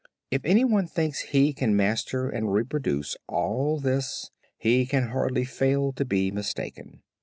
If 0.31 0.41
any 0.45 0.63
one 0.65 0.87
thinks 0.87 1.19
he 1.19 1.53
can 1.53 1.75
master 1.75 2.27
and 2.27 2.51
reproduce 2.51 3.15
all 3.27 3.79
this, 3.79 4.31
he 4.57 4.87
can 4.87 5.09
hardly 5.09 5.45
fail 5.45 5.93
to 5.93 6.03
be 6.03 6.31
mistaken. 6.31 7.03